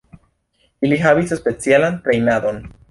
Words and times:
Ili 0.89 0.99
havis 1.03 1.37
specialan 1.43 2.05
trejnadon. 2.09 2.63